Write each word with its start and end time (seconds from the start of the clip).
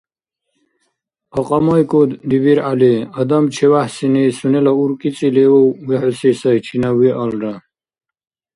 КьакьамайкӀуд, 1.33 2.11
ДибиргӀяли, 2.29 2.93
адам 3.19 3.45
ЧевяхӀсини 3.53 4.25
сунела 4.37 4.71
уркӀецӀилиув 4.81 5.65
вихӀуси 5.87 6.31
сай 6.39 6.57
чинавалра. 6.65 7.53